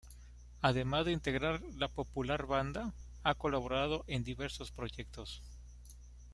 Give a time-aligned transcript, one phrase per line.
[0.63, 5.43] Además de integrar la popular banda, ha colaborado en diversos proyectos.